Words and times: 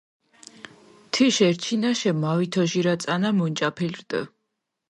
თიშ 1.11 1.35
ერჩქინაშე 1.47 2.11
მავითოჟირა 2.21 2.93
წანა 3.03 3.29
მონჭაფილ 3.37 3.93
რდჷ. 3.99 4.21